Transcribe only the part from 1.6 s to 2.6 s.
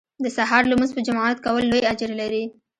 لوی اجر لري